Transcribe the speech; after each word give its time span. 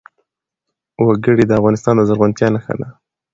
وګړي 1.05 1.43
د 1.47 1.51
افغانستان 1.59 1.93
د 1.97 2.01
زرغونتیا 2.09 2.47
نښه 2.53 2.73
ده. 2.79 2.87